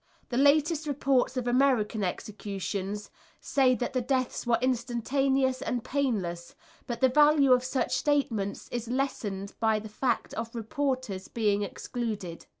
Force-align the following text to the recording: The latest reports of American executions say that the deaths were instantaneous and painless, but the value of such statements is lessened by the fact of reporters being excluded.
The 0.29 0.37
latest 0.37 0.87
reports 0.87 1.37
of 1.37 1.47
American 1.47 2.03
executions 2.03 3.11
say 3.39 3.75
that 3.75 3.93
the 3.93 4.01
deaths 4.01 4.47
were 4.47 4.57
instantaneous 4.59 5.61
and 5.61 5.83
painless, 5.83 6.55
but 6.87 7.01
the 7.01 7.07
value 7.09 7.53
of 7.53 7.63
such 7.63 7.95
statements 7.97 8.67
is 8.69 8.87
lessened 8.87 9.53
by 9.59 9.77
the 9.77 9.89
fact 9.89 10.33
of 10.33 10.55
reporters 10.55 11.27
being 11.27 11.61
excluded. 11.61 12.47